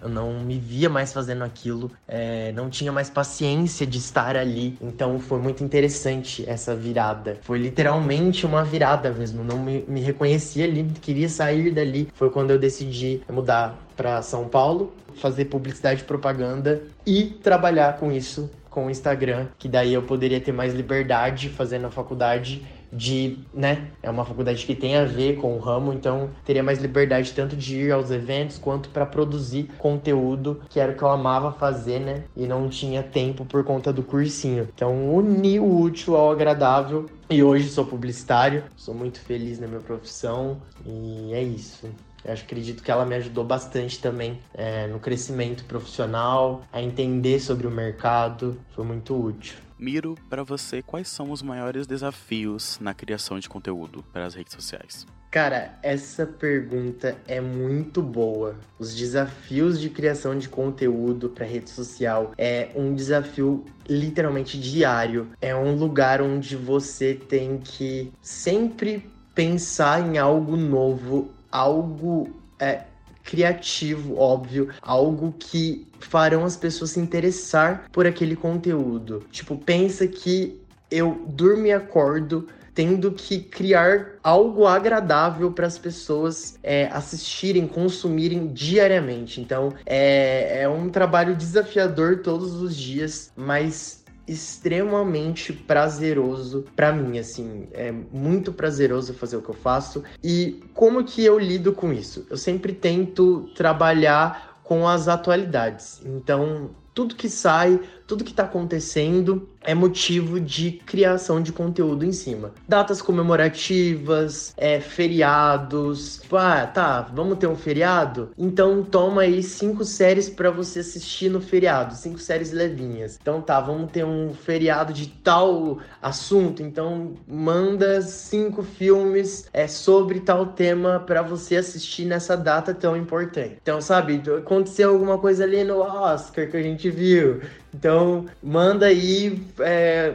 Eu 0.00 0.08
não 0.08 0.40
me 0.40 0.58
via 0.58 0.88
mais 0.88 1.12
fazendo 1.12 1.42
aquilo, 1.42 1.90
é, 2.06 2.52
não 2.52 2.70
tinha 2.70 2.92
mais 2.92 3.10
paciência 3.10 3.86
de 3.86 3.98
estar 3.98 4.36
ali. 4.36 4.76
Então 4.80 5.18
foi 5.18 5.40
muito 5.40 5.64
interessante 5.64 6.44
essa 6.48 6.74
virada. 6.74 7.38
Foi 7.42 7.58
literalmente 7.58 8.46
uma 8.46 8.62
virada 8.62 9.10
mesmo. 9.10 9.42
Não 9.42 9.58
me, 9.58 9.84
me 9.88 10.00
reconhecia 10.00 10.64
ali, 10.64 10.84
queria 11.00 11.28
sair 11.28 11.70
dali. 11.72 12.08
Foi 12.14 12.30
quando 12.30 12.50
eu 12.50 12.58
decidi 12.58 13.20
mudar 13.28 13.76
para 13.96 14.22
São 14.22 14.48
Paulo, 14.48 14.92
fazer 15.16 15.46
publicidade 15.46 16.02
e 16.02 16.04
propaganda 16.04 16.82
e 17.04 17.24
trabalhar 17.24 17.96
com 17.98 18.12
isso 18.12 18.48
com 18.70 18.86
o 18.86 18.90
Instagram, 18.90 19.46
que 19.58 19.68
daí 19.68 19.92
eu 19.92 20.02
poderia 20.02 20.40
ter 20.40 20.52
mais 20.52 20.72
liberdade 20.72 21.48
fazendo 21.48 21.86
a 21.86 21.90
faculdade 21.90 22.62
de, 22.92 23.38
né, 23.52 23.90
é 24.02 24.10
uma 24.10 24.24
faculdade 24.24 24.64
que 24.64 24.74
tem 24.74 24.96
a 24.96 25.04
ver 25.04 25.36
com 25.36 25.54
o 25.54 25.58
ramo, 25.58 25.92
então 25.92 26.30
teria 26.44 26.62
mais 26.62 26.78
liberdade 26.78 27.32
tanto 27.32 27.56
de 27.56 27.76
ir 27.76 27.92
aos 27.92 28.10
eventos 28.10 28.58
quanto 28.58 28.88
para 28.90 29.06
produzir 29.06 29.70
conteúdo, 29.78 30.60
que 30.68 30.80
era 30.80 30.92
o 30.92 30.96
que 30.96 31.02
eu 31.02 31.08
amava 31.08 31.52
fazer, 31.52 32.00
né, 32.00 32.24
e 32.36 32.46
não 32.46 32.68
tinha 32.68 33.02
tempo 33.02 33.44
por 33.44 33.64
conta 33.64 33.92
do 33.92 34.02
cursinho. 34.02 34.68
Então, 34.74 35.14
uni 35.14 35.58
o 35.60 35.80
útil 35.80 36.16
ao 36.16 36.30
agradável 36.30 37.06
e 37.30 37.42
hoje 37.42 37.68
sou 37.68 37.84
publicitário, 37.84 38.64
sou 38.76 38.94
muito 38.94 39.20
feliz 39.20 39.58
na 39.58 39.66
minha 39.66 39.80
profissão 39.80 40.62
e 40.84 41.32
é 41.34 41.42
isso. 41.42 41.86
Eu 42.24 42.34
acredito 42.34 42.82
que 42.82 42.90
ela 42.90 43.06
me 43.06 43.14
ajudou 43.14 43.44
bastante 43.44 44.00
também 44.00 44.40
é, 44.52 44.86
no 44.86 44.98
crescimento 44.98 45.64
profissional, 45.64 46.62
a 46.72 46.82
entender 46.82 47.40
sobre 47.40 47.66
o 47.66 47.70
mercado, 47.70 48.58
foi 48.70 48.84
muito 48.84 49.14
útil. 49.14 49.67
Miro, 49.78 50.16
para 50.28 50.42
você, 50.42 50.82
quais 50.82 51.06
são 51.06 51.30
os 51.30 51.40
maiores 51.40 51.86
desafios 51.86 52.78
na 52.80 52.92
criação 52.92 53.38
de 53.38 53.48
conteúdo 53.48 54.04
para 54.12 54.26
as 54.26 54.34
redes 54.34 54.52
sociais? 54.52 55.06
Cara, 55.30 55.78
essa 55.82 56.26
pergunta 56.26 57.16
é 57.28 57.40
muito 57.40 58.02
boa. 58.02 58.56
Os 58.76 58.92
desafios 58.92 59.78
de 59.78 59.88
criação 59.88 60.36
de 60.36 60.48
conteúdo 60.48 61.28
para 61.28 61.44
rede 61.44 61.70
social 61.70 62.32
é 62.36 62.70
um 62.74 62.92
desafio 62.92 63.64
literalmente 63.88 64.58
diário. 64.58 65.28
É 65.40 65.54
um 65.54 65.76
lugar 65.76 66.20
onde 66.22 66.56
você 66.56 67.14
tem 67.14 67.58
que 67.58 68.10
sempre 68.20 69.08
pensar 69.32 70.00
em 70.00 70.18
algo 70.18 70.56
novo, 70.56 71.30
algo 71.52 72.34
é, 72.58 72.84
criativo, 73.28 74.16
óbvio, 74.18 74.70
algo 74.80 75.34
que 75.38 75.86
farão 76.00 76.46
as 76.46 76.56
pessoas 76.56 76.92
se 76.92 77.00
interessar 77.00 77.84
por 77.92 78.06
aquele 78.06 78.34
conteúdo. 78.34 79.22
Tipo, 79.30 79.54
pensa 79.54 80.06
que 80.06 80.58
eu 80.90 81.26
durmo 81.28 81.66
e 81.66 81.72
acordo 81.72 82.48
tendo 82.78 83.10
que 83.10 83.40
criar 83.40 84.12
algo 84.22 84.64
agradável 84.64 85.50
para 85.50 85.66
as 85.66 85.76
pessoas 85.76 86.56
é, 86.62 86.86
assistirem, 86.92 87.66
consumirem 87.66 88.46
diariamente. 88.52 89.40
Então 89.40 89.74
é, 89.84 90.62
é 90.62 90.68
um 90.68 90.88
trabalho 90.88 91.34
desafiador 91.34 92.20
todos 92.22 92.54
os 92.62 92.76
dias, 92.76 93.32
mas 93.36 93.97
extremamente 94.28 95.52
prazeroso 95.52 96.66
para 96.76 96.92
mim, 96.92 97.18
assim, 97.18 97.66
é 97.72 97.90
muito 97.90 98.52
prazeroso 98.52 99.14
fazer 99.14 99.36
o 99.36 99.42
que 99.42 99.48
eu 99.48 99.54
faço. 99.54 100.04
E 100.22 100.62
como 100.74 101.02
que 101.04 101.24
eu 101.24 101.38
lido 101.38 101.72
com 101.72 101.92
isso? 101.92 102.26
Eu 102.30 102.36
sempre 102.36 102.72
tento 102.72 103.48
trabalhar 103.54 104.60
com 104.62 104.86
as 104.86 105.08
atualidades. 105.08 106.02
Então, 106.04 106.70
tudo 106.92 107.14
que 107.14 107.28
sai, 107.28 107.80
tudo 108.08 108.24
que 108.24 108.30
está 108.30 108.44
acontecendo 108.44 109.46
é 109.62 109.74
motivo 109.74 110.40
de 110.40 110.72
criação 110.72 111.42
de 111.42 111.52
conteúdo 111.52 112.06
em 112.06 112.12
cima. 112.12 112.52
Datas 112.66 113.02
comemorativas, 113.02 114.54
é, 114.56 114.80
feriados. 114.80 116.20
Tipo, 116.22 116.36
ah, 116.36 116.66
tá, 116.66 117.02
vamos 117.02 117.36
ter 117.36 117.46
um 117.46 117.54
feriado? 117.54 118.30
Então 118.38 118.82
toma 118.82 119.22
aí 119.22 119.42
cinco 119.42 119.84
séries 119.84 120.30
para 120.30 120.50
você 120.50 120.78
assistir 120.78 121.28
no 121.28 121.38
feriado, 121.38 121.94
cinco 121.94 122.18
séries 122.18 122.50
levinhas. 122.50 123.18
Então 123.20 123.42
tá, 123.42 123.60
vamos 123.60 123.90
ter 123.92 124.04
um 124.04 124.32
feriado 124.32 124.90
de 124.92 125.08
tal 125.08 125.78
assunto, 126.00 126.62
então 126.62 127.14
manda 127.26 128.00
cinco 128.00 128.62
filmes 128.62 129.48
é, 129.52 129.66
sobre 129.66 130.20
tal 130.20 130.46
tema 130.46 131.00
para 131.00 131.20
você 131.20 131.56
assistir 131.56 132.06
nessa 132.06 132.36
data 132.36 132.72
tão 132.72 132.96
importante. 132.96 133.58
Então, 133.60 133.82
sabe, 133.82 134.22
aconteceu 134.38 134.90
alguma 134.90 135.18
coisa 135.18 135.44
ali 135.44 135.62
no 135.62 135.80
Oscar 135.80 136.48
que 136.48 136.56
a 136.56 136.62
gente 136.62 136.88
viu. 136.88 137.42
Então, 137.78 138.26
manda 138.42 138.86
aí 138.86 139.40
é, 139.60 140.14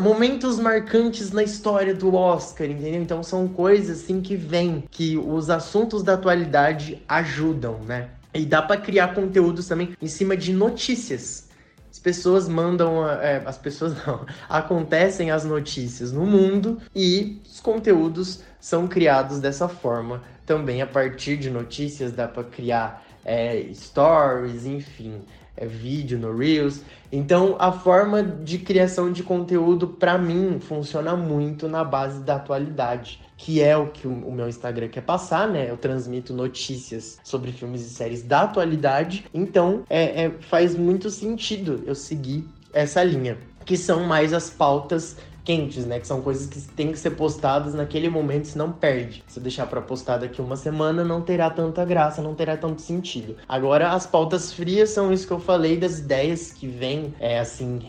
momentos 0.00 0.60
marcantes 0.60 1.32
na 1.32 1.42
história 1.42 1.92
do 1.92 2.14
Oscar, 2.14 2.68
entendeu? 2.68 3.02
Então, 3.02 3.20
são 3.20 3.48
coisas 3.48 4.04
assim 4.04 4.20
que 4.20 4.36
vêm, 4.36 4.84
que 4.88 5.18
os 5.18 5.50
assuntos 5.50 6.04
da 6.04 6.14
atualidade 6.14 7.02
ajudam, 7.08 7.80
né? 7.80 8.10
E 8.32 8.46
dá 8.46 8.62
para 8.62 8.80
criar 8.80 9.12
conteúdos 9.12 9.66
também 9.66 9.96
em 10.00 10.06
cima 10.06 10.36
de 10.36 10.52
notícias. 10.52 11.48
As 11.90 11.98
pessoas 11.98 12.48
mandam, 12.48 13.04
é, 13.08 13.42
as 13.44 13.58
pessoas 13.58 13.92
não, 14.06 14.24
acontecem 14.48 15.32
as 15.32 15.44
notícias 15.44 16.12
no 16.12 16.24
mundo 16.24 16.78
e 16.94 17.42
os 17.44 17.58
conteúdos 17.58 18.44
são 18.60 18.86
criados 18.86 19.40
dessa 19.40 19.66
forma. 19.66 20.22
Também 20.46 20.80
a 20.80 20.86
partir 20.86 21.36
de 21.36 21.50
notícias 21.50 22.12
dá 22.12 22.28
para 22.28 22.44
criar 22.44 23.04
é, 23.24 23.68
stories, 23.72 24.66
enfim 24.66 25.22
é 25.60 25.66
vídeo 25.66 26.18
no 26.18 26.36
Reels. 26.36 26.80
Então, 27.12 27.56
a 27.58 27.70
forma 27.70 28.22
de 28.22 28.58
criação 28.58 29.12
de 29.12 29.22
conteúdo, 29.22 29.86
para 29.86 30.16
mim, 30.16 30.58
funciona 30.58 31.14
muito 31.14 31.68
na 31.68 31.84
base 31.84 32.22
da 32.22 32.36
atualidade, 32.36 33.20
que 33.36 33.60
é 33.60 33.76
o 33.76 33.88
que 33.88 34.08
o 34.08 34.32
meu 34.32 34.48
Instagram 34.48 34.88
quer 34.88 35.02
passar, 35.02 35.48
né? 35.48 35.70
Eu 35.70 35.76
transmito 35.76 36.32
notícias 36.32 37.18
sobre 37.22 37.52
filmes 37.52 37.82
e 37.82 37.90
séries 37.90 38.22
da 38.22 38.42
atualidade. 38.42 39.26
Então, 39.34 39.84
é, 39.90 40.24
é 40.24 40.30
faz 40.40 40.74
muito 40.74 41.10
sentido 41.10 41.82
eu 41.86 41.94
seguir 41.94 42.48
essa 42.72 43.02
linha, 43.04 43.36
que 43.64 43.76
são 43.76 44.04
mais 44.04 44.32
as 44.32 44.48
pautas 44.48 45.16
quentes, 45.44 45.86
né? 45.86 45.98
Que 45.98 46.06
são 46.06 46.20
coisas 46.20 46.46
que 46.46 46.60
têm 46.60 46.92
que 46.92 46.98
ser 46.98 47.10
postadas 47.10 47.74
naquele 47.74 48.08
momento, 48.08 48.46
senão 48.46 48.70
perde. 48.72 49.22
Se 49.26 49.38
eu 49.38 49.42
deixar 49.42 49.66
para 49.66 49.80
postar 49.80 50.18
daqui 50.18 50.40
uma 50.40 50.56
semana, 50.56 51.04
não 51.04 51.20
terá 51.20 51.50
tanta 51.50 51.84
graça, 51.84 52.22
não 52.22 52.34
terá 52.34 52.56
tanto 52.56 52.80
sentido. 52.80 53.36
Agora, 53.48 53.90
as 53.92 54.06
pautas 54.06 54.52
frias 54.52 54.90
são 54.90 55.12
isso 55.12 55.26
que 55.26 55.32
eu 55.32 55.40
falei 55.40 55.76
das 55.76 55.98
ideias 55.98 56.52
que 56.52 56.66
vêm, 56.66 57.14
é 57.18 57.38
assim, 57.38 57.80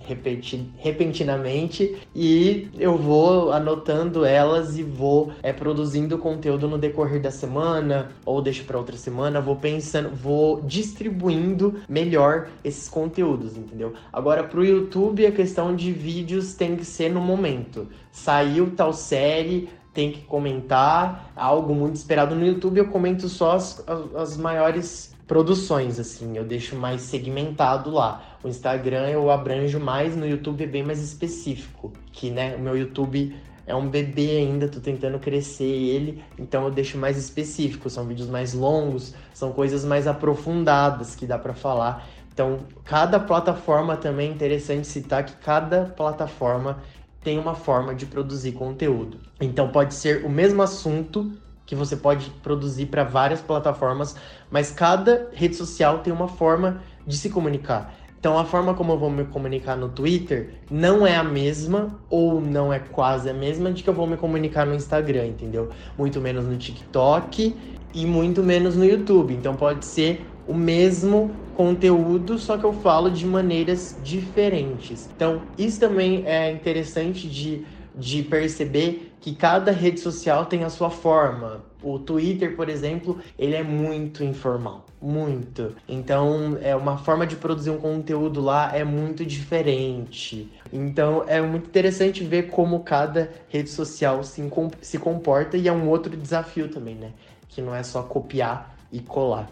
repeti 0.00 0.70
repentinamente, 0.78 1.96
e 2.14 2.68
eu 2.78 2.96
vou 2.96 3.52
anotando 3.52 4.24
elas 4.24 4.78
e 4.78 4.82
vou 4.82 5.32
é, 5.42 5.52
produzindo 5.52 6.18
conteúdo 6.18 6.68
no 6.68 6.78
decorrer 6.78 7.20
da 7.20 7.30
semana, 7.30 8.10
ou 8.24 8.40
deixo 8.40 8.64
para 8.64 8.78
outra 8.78 8.96
semana, 8.96 9.40
vou 9.40 9.56
pensando, 9.56 10.10
vou 10.14 10.62
distribuindo 10.62 11.80
melhor 11.88 12.48
esses 12.64 12.88
conteúdos, 12.88 13.56
entendeu? 13.56 13.94
Agora, 14.12 14.44
pro 14.44 14.64
YouTube, 14.64 15.26
a 15.26 15.32
questão 15.32 15.74
de 15.74 15.92
vídeos 15.92 16.54
tem 16.54 16.65
que 16.74 16.84
ser 16.84 17.10
no 17.12 17.20
momento. 17.20 17.86
Saiu 18.10 18.74
tal 18.74 18.92
série, 18.92 19.68
tem 19.92 20.10
que 20.10 20.22
comentar, 20.22 21.32
algo 21.36 21.74
muito 21.74 21.94
esperado 21.94 22.34
no 22.34 22.44
YouTube, 22.44 22.78
eu 22.78 22.88
comento 22.88 23.28
só 23.28 23.52
as, 23.52 23.82
as, 23.86 24.14
as 24.14 24.36
maiores 24.36 25.14
produções, 25.26 25.98
assim, 25.98 26.36
eu 26.36 26.44
deixo 26.44 26.76
mais 26.76 27.00
segmentado 27.02 27.90
lá. 27.90 28.36
O 28.44 28.48
Instagram 28.48 29.08
eu 29.08 29.30
abranjo 29.30 29.80
mais, 29.80 30.16
no 30.16 30.26
YouTube 30.26 30.64
é 30.64 30.66
bem 30.66 30.82
mais 30.82 31.00
específico, 31.02 31.92
que, 32.12 32.30
né, 32.30 32.56
o 32.56 32.60
meu 32.60 32.76
YouTube 32.76 33.34
é 33.66 33.74
um 33.74 33.88
bebê 33.88 34.36
ainda, 34.36 34.68
tô 34.68 34.78
tentando 34.78 35.18
crescer 35.18 35.64
ele, 35.64 36.22
então 36.38 36.64
eu 36.64 36.70
deixo 36.70 36.96
mais 36.96 37.16
específico, 37.18 37.90
são 37.90 38.06
vídeos 38.06 38.28
mais 38.28 38.54
longos, 38.54 39.14
são 39.34 39.52
coisas 39.52 39.84
mais 39.84 40.06
aprofundadas 40.06 41.16
que 41.16 41.26
dá 41.26 41.36
para 41.36 41.52
falar. 41.52 42.06
Então, 42.36 42.58
cada 42.84 43.18
plataforma 43.18 43.96
também 43.96 44.28
é 44.28 44.32
interessante 44.34 44.86
citar 44.86 45.24
que 45.24 45.34
cada 45.36 45.86
plataforma 45.96 46.82
tem 47.24 47.38
uma 47.38 47.54
forma 47.54 47.94
de 47.94 48.04
produzir 48.04 48.52
conteúdo. 48.52 49.18
Então, 49.40 49.68
pode 49.70 49.94
ser 49.94 50.22
o 50.22 50.28
mesmo 50.28 50.62
assunto 50.62 51.32
que 51.64 51.74
você 51.74 51.96
pode 51.96 52.28
produzir 52.42 52.86
para 52.86 53.04
várias 53.04 53.40
plataformas, 53.40 54.14
mas 54.50 54.70
cada 54.70 55.30
rede 55.32 55.56
social 55.56 56.00
tem 56.00 56.12
uma 56.12 56.28
forma 56.28 56.82
de 57.06 57.16
se 57.16 57.30
comunicar. 57.30 57.94
Então, 58.20 58.38
a 58.38 58.44
forma 58.44 58.74
como 58.74 58.92
eu 58.92 58.98
vou 58.98 59.08
me 59.08 59.24
comunicar 59.24 59.74
no 59.74 59.88
Twitter 59.88 60.60
não 60.70 61.06
é 61.06 61.16
a 61.16 61.24
mesma 61.24 61.98
ou 62.10 62.38
não 62.38 62.70
é 62.70 62.78
quase 62.78 63.30
a 63.30 63.34
mesma 63.34 63.72
de 63.72 63.82
que 63.82 63.88
eu 63.88 63.94
vou 63.94 64.06
me 64.06 64.18
comunicar 64.18 64.66
no 64.66 64.74
Instagram, 64.74 65.24
entendeu? 65.24 65.70
Muito 65.96 66.20
menos 66.20 66.44
no 66.44 66.58
TikTok 66.58 67.56
e 67.94 68.04
muito 68.04 68.42
menos 68.42 68.76
no 68.76 68.84
YouTube. 68.84 69.32
Então, 69.32 69.56
pode 69.56 69.86
ser 69.86 70.35
o 70.46 70.54
mesmo 70.54 71.34
conteúdo, 71.52 72.38
só 72.38 72.56
que 72.56 72.64
eu 72.64 72.72
falo 72.72 73.10
de 73.10 73.26
maneiras 73.26 73.96
diferentes. 73.98 75.08
Então, 75.14 75.42
isso 75.58 75.80
também 75.80 76.24
é 76.26 76.50
interessante 76.50 77.28
de, 77.28 77.66
de 77.94 78.22
perceber 78.22 79.16
que 79.20 79.34
cada 79.34 79.72
rede 79.72 79.98
social 79.98 80.46
tem 80.46 80.62
a 80.62 80.70
sua 80.70 80.90
forma. 80.90 81.64
O 81.82 81.98
Twitter, 81.98 82.54
por 82.54 82.68
exemplo, 82.68 83.18
ele 83.38 83.56
é 83.56 83.62
muito 83.62 84.22
informal, 84.22 84.86
muito. 85.00 85.74
Então, 85.88 86.56
é 86.62 86.76
uma 86.76 86.98
forma 86.98 87.26
de 87.26 87.34
produzir 87.34 87.70
um 87.70 87.78
conteúdo 87.78 88.40
lá 88.40 88.70
é 88.76 88.84
muito 88.84 89.24
diferente. 89.24 90.52
Então, 90.72 91.24
é 91.26 91.40
muito 91.40 91.68
interessante 91.68 92.22
ver 92.22 92.44
como 92.50 92.80
cada 92.84 93.30
rede 93.48 93.70
social 93.70 94.22
se, 94.22 94.42
se 94.80 94.98
comporta 94.98 95.56
e 95.56 95.66
é 95.66 95.72
um 95.72 95.88
outro 95.88 96.16
desafio 96.16 96.68
também, 96.68 96.94
né? 96.94 97.12
Que 97.48 97.60
não 97.60 97.74
é 97.74 97.82
só 97.82 98.02
copiar 98.02 98.76
e 98.92 99.00
colar. 99.00 99.50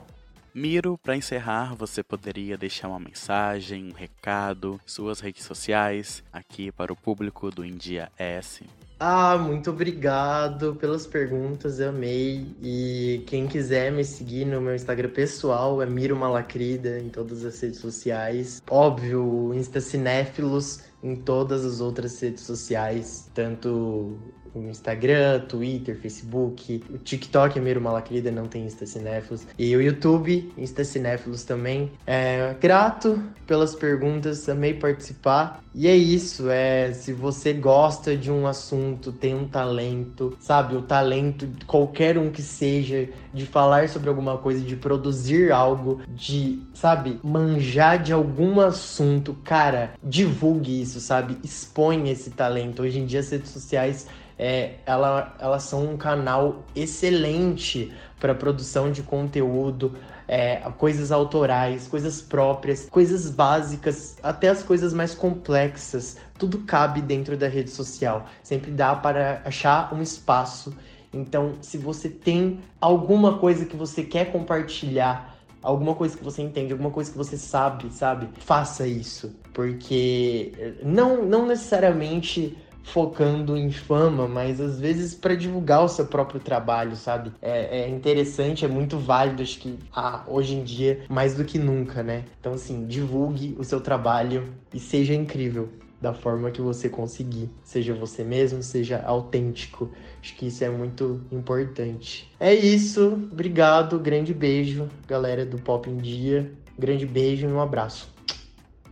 Miro, 0.54 0.96
para 0.96 1.16
encerrar, 1.16 1.74
você 1.74 2.00
poderia 2.00 2.56
deixar 2.56 2.86
uma 2.86 3.00
mensagem, 3.00 3.88
um 3.88 3.92
recado, 3.92 4.80
suas 4.86 5.18
redes 5.18 5.42
sociais 5.44 6.22
aqui 6.32 6.70
para 6.70 6.92
o 6.92 6.96
público 6.96 7.50
do 7.50 7.64
India 7.64 8.08
S. 8.16 8.64
Ah, 9.00 9.36
muito 9.36 9.70
obrigado 9.70 10.76
pelas 10.76 11.08
perguntas, 11.08 11.80
eu 11.80 11.88
amei. 11.88 12.46
E 12.62 13.24
quem 13.26 13.48
quiser 13.48 13.90
me 13.90 14.04
seguir 14.04 14.44
no 14.44 14.60
meu 14.60 14.76
Instagram 14.76 15.10
pessoal 15.10 15.82
é 15.82 15.86
Miro 15.86 16.14
Malacrida 16.14 17.00
em 17.00 17.08
todas 17.08 17.44
as 17.44 17.60
redes 17.60 17.80
sociais. 17.80 18.62
Óbvio, 18.70 19.52
Insta 19.52 19.80
Cinéfilos 19.80 20.84
em 21.02 21.16
todas 21.16 21.64
as 21.64 21.80
outras 21.80 22.18
redes 22.20 22.44
sociais, 22.44 23.28
tanto 23.34 24.16
no 24.60 24.70
Instagram, 24.70 25.40
Twitter, 25.40 25.96
Facebook, 25.96 26.82
o 26.90 26.98
TikTok 26.98 27.58
é 27.58 27.62
Miro 27.62 27.80
Malacrida, 27.80 28.30
não 28.30 28.46
tem 28.46 28.64
Insta 28.64 28.86
Cinéfilos, 28.86 29.46
e 29.58 29.74
o 29.76 29.82
YouTube, 29.82 30.52
Insta 30.56 30.84
Cinéfilos 30.84 31.44
também. 31.44 31.90
É, 32.06 32.54
grato 32.60 33.22
pelas 33.46 33.74
perguntas, 33.74 34.48
amei 34.48 34.74
participar. 34.74 35.62
E 35.74 35.88
é 35.88 35.96
isso, 35.96 36.48
é, 36.48 36.92
se 36.92 37.12
você 37.12 37.52
gosta 37.52 38.16
de 38.16 38.30
um 38.30 38.46
assunto, 38.46 39.10
tem 39.10 39.34
um 39.34 39.48
talento, 39.48 40.36
sabe, 40.38 40.76
o 40.76 40.82
talento, 40.82 41.48
qualquer 41.66 42.16
um 42.16 42.30
que 42.30 42.42
seja, 42.42 43.08
de 43.32 43.44
falar 43.44 43.88
sobre 43.88 44.08
alguma 44.08 44.38
coisa, 44.38 44.60
de 44.60 44.76
produzir 44.76 45.50
algo, 45.50 46.00
de, 46.08 46.62
sabe, 46.72 47.18
manjar 47.24 48.00
de 48.00 48.12
algum 48.12 48.60
assunto, 48.60 49.34
cara, 49.42 49.94
divulgue 50.02 50.80
isso, 50.80 51.00
sabe? 51.00 51.36
Expõe 51.42 52.08
esse 52.08 52.30
talento. 52.30 52.82
Hoje 52.82 53.00
em 53.00 53.06
dia 53.06 53.18
as 53.18 53.30
redes 53.30 53.50
sociais 53.50 54.06
é, 54.38 54.76
ela, 54.84 55.34
elas 55.38 55.62
são 55.64 55.84
um 55.84 55.96
canal 55.96 56.64
excelente 56.74 57.92
para 58.18 58.34
produção 58.34 58.90
de 58.90 59.02
conteúdo, 59.02 59.96
é, 60.26 60.56
coisas 60.78 61.12
autorais, 61.12 61.86
coisas 61.86 62.20
próprias, 62.20 62.88
coisas 62.88 63.30
básicas, 63.30 64.16
até 64.22 64.48
as 64.48 64.62
coisas 64.62 64.92
mais 64.92 65.14
complexas. 65.14 66.16
Tudo 66.38 66.58
cabe 66.60 67.00
dentro 67.00 67.36
da 67.36 67.48
rede 67.48 67.70
social. 67.70 68.26
Sempre 68.42 68.70
dá 68.70 68.94
para 68.94 69.42
achar 69.44 69.94
um 69.94 70.02
espaço. 70.02 70.74
Então, 71.12 71.54
se 71.60 71.78
você 71.78 72.08
tem 72.08 72.60
alguma 72.80 73.38
coisa 73.38 73.64
que 73.64 73.76
você 73.76 74.02
quer 74.02 74.32
compartilhar, 74.32 75.36
alguma 75.62 75.94
coisa 75.94 76.16
que 76.16 76.24
você 76.24 76.42
entende, 76.42 76.72
alguma 76.72 76.90
coisa 76.90 77.10
que 77.10 77.16
você 77.16 77.38
sabe, 77.38 77.92
sabe? 77.92 78.28
Faça 78.38 78.86
isso, 78.86 79.34
porque 79.52 80.76
não 80.82 81.24
não 81.24 81.46
necessariamente 81.46 82.56
focando 82.84 83.56
em 83.56 83.72
fama, 83.72 84.28
mas 84.28 84.60
às 84.60 84.78
vezes 84.78 85.14
para 85.14 85.34
divulgar 85.34 85.82
o 85.82 85.88
seu 85.88 86.06
próprio 86.06 86.38
trabalho, 86.38 86.94
sabe? 86.94 87.32
É, 87.42 87.80
é, 87.80 87.88
interessante, 87.88 88.64
é 88.64 88.68
muito 88.68 88.98
válido, 88.98 89.42
acho 89.42 89.58
que 89.58 89.78
ah, 89.92 90.22
hoje 90.28 90.54
em 90.54 90.62
dia, 90.62 91.04
mais 91.08 91.34
do 91.34 91.44
que 91.44 91.58
nunca, 91.58 92.02
né? 92.02 92.24
Então, 92.38 92.52
assim, 92.52 92.86
divulgue 92.86 93.56
o 93.58 93.64
seu 93.64 93.80
trabalho 93.80 94.54
e 94.72 94.78
seja 94.78 95.14
incrível 95.14 95.68
da 96.00 96.12
forma 96.12 96.50
que 96.50 96.60
você 96.60 96.88
conseguir. 96.88 97.48
Seja 97.62 97.94
você 97.94 98.22
mesmo, 98.22 98.62
seja 98.62 99.02
autêntico. 99.02 99.90
Acho 100.20 100.36
que 100.36 100.46
isso 100.48 100.62
é 100.62 100.68
muito 100.68 101.22
importante. 101.32 102.30
É 102.38 102.52
isso. 102.52 103.14
Obrigado. 103.32 103.98
Grande 103.98 104.34
beijo, 104.34 104.86
galera 105.08 105.46
do 105.46 105.56
Pop 105.56 105.88
em 105.88 105.96
Dia. 105.96 106.52
Grande 106.78 107.06
beijo 107.06 107.46
e 107.48 107.52
um 107.52 107.60
abraço. 107.60 108.12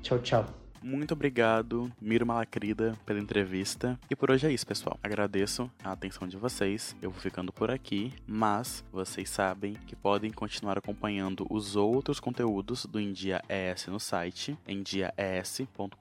Tchau, 0.03 0.19
tchau. 0.21 0.62
Muito 0.83 1.13
obrigado, 1.13 1.91
Miro 2.01 2.27
Malacrida, 2.27 2.99
pela 3.07 3.21
entrevista. 3.21 3.99
E 4.11 4.17
por 4.17 4.31
hoje 4.31 4.47
é 4.47 4.53
isso, 4.53 4.67
pessoal. 4.67 4.99
Agradeço 5.03 5.71
a 5.83 5.93
atenção 5.93 6.27
de 6.27 6.37
vocês. 6.37 6.97
Eu 7.01 7.11
vou 7.11 7.21
ficando 7.21 7.53
por 7.53 7.71
aqui, 7.71 8.13
mas 8.27 8.85
vocês 8.93 9.31
sabem 9.31 9.75
que 9.87 9.95
podem 9.95 10.31
continuar 10.31 10.77
acompanhando 10.77 11.47
os 11.49 11.77
outros 11.77 12.19
conteúdos 12.19 12.85
do 12.87 13.01
Endia 13.01 13.43
ES 13.49 13.87
no 13.87 14.01
site 14.01 14.59
endiaes.com.br 14.67 15.97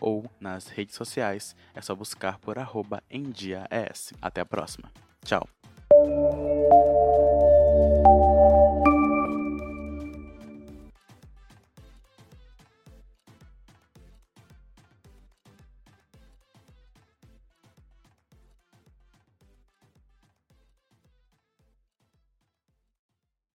ou 0.00 0.30
nas 0.40 0.68
redes 0.68 0.94
sociais. 0.94 1.54
É 1.74 1.82
só 1.82 1.94
buscar 1.94 2.38
por 2.38 2.58
arroba. 2.58 3.02
Até 4.22 4.40
a 4.40 4.46
próxima. 4.46 4.90
Tchau. 5.24 5.46